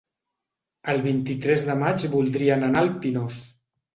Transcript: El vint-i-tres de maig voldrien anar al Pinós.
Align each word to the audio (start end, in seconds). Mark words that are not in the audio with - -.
El 0.93 1.01
vint-i-tres 1.07 1.67
de 1.67 1.75
maig 1.83 2.05
voldrien 2.15 2.65
anar 2.69 2.83
al 2.87 2.91
Pinós. 3.05 3.37